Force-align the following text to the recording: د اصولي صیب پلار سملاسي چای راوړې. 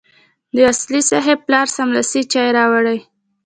د 0.55 0.57
اصولي 0.71 1.01
صیب 1.09 1.39
پلار 1.47 1.67
سملاسي 1.77 2.21
چای 2.33 2.49
راوړې. 2.57 2.97